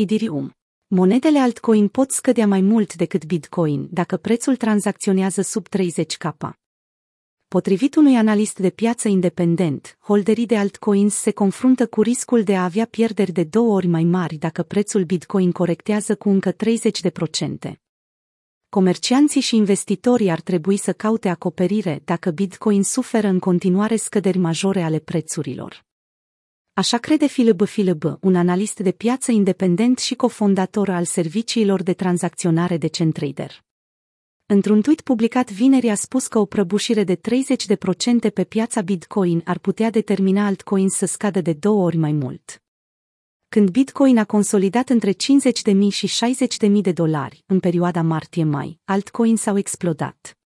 [0.00, 0.56] Ethereum.
[0.86, 6.50] Monedele altcoin pot scădea mai mult decât Bitcoin dacă prețul tranzacționează sub 30k.
[7.48, 12.64] Potrivit unui analist de piață independent, holderii de altcoins se confruntă cu riscul de a
[12.64, 16.56] avea pierderi de două ori mai mari dacă prețul Bitcoin corectează cu încă 30%.
[18.68, 24.82] Comercianții și investitorii ar trebui să caute acoperire dacă Bitcoin suferă în continuare scăderi majore
[24.82, 25.87] ale prețurilor.
[26.78, 32.76] Așa crede Philip Philip, un analist de piață independent și cofondator al serviciilor de tranzacționare
[32.76, 33.64] de CenTrader.
[34.46, 37.20] Într-un tweet publicat vineri a spus că o prăbușire de 30%
[38.34, 42.62] pe piața Bitcoin ar putea determina altcoins să scadă de două ori mai mult.
[43.48, 45.16] Când Bitcoin a consolidat între 50.000
[45.90, 46.10] și
[46.66, 50.37] 60.000 de dolari în perioada martie-mai, altcoins au explodat.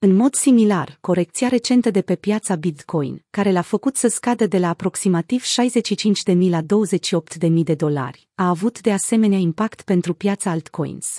[0.00, 4.58] În mod similar, corecția recentă de pe piața Bitcoin, care l-a făcut să scadă de
[4.58, 11.18] la aproximativ 65.000 la 28.000 de dolari, a avut de asemenea impact pentru piața altcoins.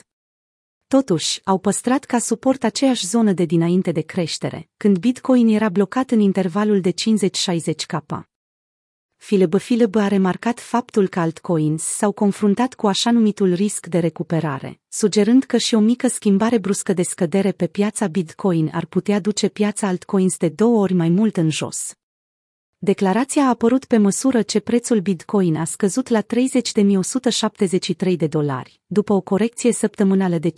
[0.88, 6.12] Totuși, au păstrat ca suport aceeași zonă de dinainte de creștere, când Bitcoin era blocat
[6.12, 6.94] în intervalul de 50-60
[7.88, 8.29] k.
[9.26, 14.80] Philip Philip a remarcat faptul că altcoins s-au confruntat cu așa numitul risc de recuperare,
[14.88, 19.48] sugerând că și o mică schimbare bruscă de scădere pe piața Bitcoin ar putea duce
[19.48, 21.94] piața altcoins de două ori mai mult în jos.
[22.78, 26.26] Declarația a apărut pe măsură ce prețul Bitcoin a scăzut la 30.173
[28.18, 30.54] de dolari, după o corecție săptămânală de 15,58%.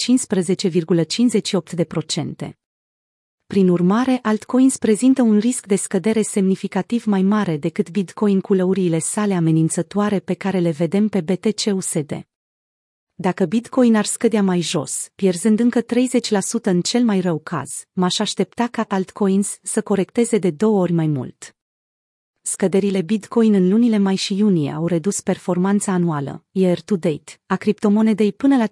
[3.52, 9.00] Prin urmare, altcoins prezintă un risc de scădere semnificativ mai mare decât Bitcoin cu lăuriile
[9.00, 12.28] sale amenințătoare pe care le vedem pe BTC-USD.
[13.14, 15.86] Dacă Bitcoin ar scădea mai jos, pierzând încă 30%
[16.62, 21.08] în cel mai rău caz, m-aș aștepta ca altcoins să corecteze de două ori mai
[21.08, 21.56] mult.
[22.42, 27.56] Scăderile Bitcoin în lunile mai și iunie au redus performanța anuală, year to date, a
[27.56, 28.66] criptomonedei până la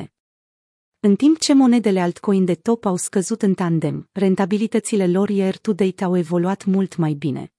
[0.00, 0.17] 5,71%.
[1.00, 6.16] În timp ce monedele altcoin de top au scăzut în tandem, rentabilitățile lor year-to-date au
[6.16, 7.52] evoluat mult mai bine.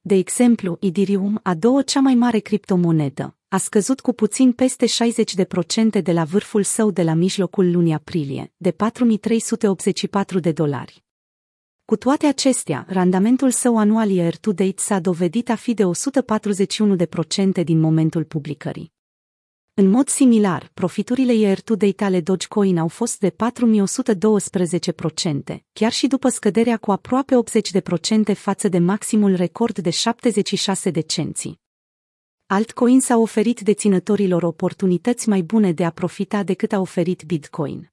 [0.00, 4.86] De exemplu, Ethereum, a doua cea mai mare criptomonedă, a scăzut cu puțin peste
[5.98, 11.04] 60% de la vârful său de la mijlocul lunii aprilie, de 4384 de dolari.
[11.84, 15.84] Cu toate acestea, randamentul său anual year-to-date s-a dovedit a fi de
[17.60, 18.96] 141% din momentul publicării.
[19.80, 23.34] În mod similar, profiturile year-to-date ale Dogecoin au fost de 4112%,
[25.72, 27.34] chiar și după scăderea cu aproape
[28.32, 31.58] 80% față de maximul record de 76 de cenți.
[32.46, 37.92] Altcoins a oferit deținătorilor oportunități mai bune de a profita decât a oferit Bitcoin.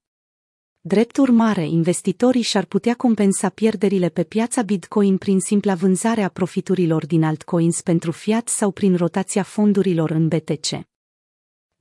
[0.80, 7.06] Drept urmare, investitorii și-ar putea compensa pierderile pe piața Bitcoin prin simpla vânzare a profiturilor
[7.06, 10.94] din altcoins pentru fiat sau prin rotația fondurilor în BTC.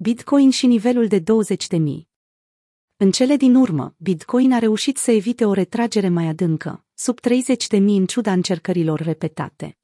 [0.06, 1.26] Bitcoin și nivelul de 20.000.
[2.98, 7.78] În cele din urmă, Bitcoin a reușit să evite o retragere mai adâncă, sub 30.000
[7.78, 9.78] în ciuda încercărilor repetate.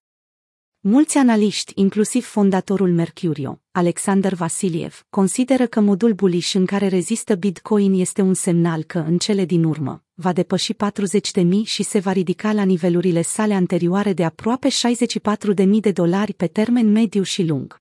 [0.80, 7.94] Mulți analiști, inclusiv fondatorul Mercurio, Alexander Vasiliev, consideră că modul bullish în care rezistă Bitcoin
[7.94, 12.54] este un semnal că, în cele din urmă, va depăși 40.000 și se va ridica
[12.54, 17.81] la nivelurile sale anterioare de aproape 64.000 de dolari pe termen mediu și lung.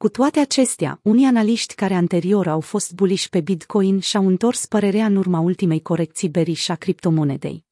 [0.00, 5.06] Cu toate acestea, unii analiști care anterior au fost buliși pe Bitcoin și-au întors părerea
[5.06, 7.64] în urma ultimei corecții beriș a criptomonedei.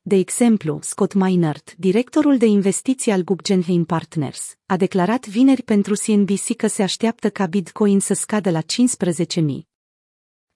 [0.00, 6.56] De exemplu, Scott Minert, directorul de investiții al Guggenheim Partners, a declarat vineri pentru CNBC
[6.56, 9.40] că se așteaptă ca Bitcoin să scadă la 15.000.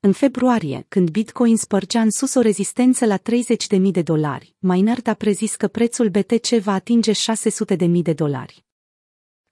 [0.00, 5.14] În februarie, când Bitcoin spărgea în sus o rezistență la 30.000 de dolari, Minert a
[5.14, 8.64] prezis că prețul BTC va atinge 600.000 de dolari.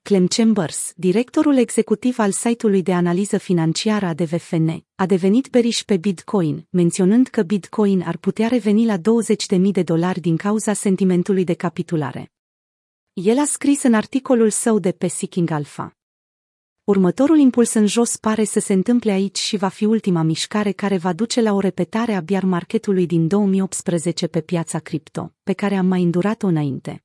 [0.03, 5.97] Clem Chambers, directorul executiv al site-ului de analiză financiară a DVFN, a devenit beriș pe
[5.97, 9.01] Bitcoin, menționând că Bitcoin ar putea reveni la 20.000
[9.71, 12.31] de dolari din cauza sentimentului de capitulare.
[13.13, 15.97] El a scris în articolul său de pe Seeking Alpha.
[16.83, 20.97] Următorul impuls în jos pare să se întâmple aici și va fi ultima mișcare care
[20.97, 25.75] va duce la o repetare a biar marketului din 2018 pe piața cripto, pe care
[25.75, 27.03] am mai îndurat-o înainte.